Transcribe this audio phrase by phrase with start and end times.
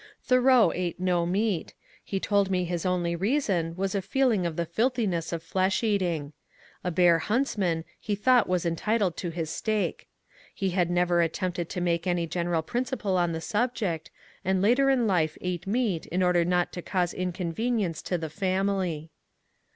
[0.23, 4.65] Thoreau ate no meat; he told tne his only reason was a feeling of the
[4.65, 6.33] filthiness of flesh eating.
[6.83, 10.07] A bear huntsman he thought was entitled to his steak.
[10.55, 14.09] He had never attempted to ^ make any general principle on the subject,
[14.43, 18.31] and later in life ate i^ meat in order not to cause inconvenience to the
[18.31, 19.11] family.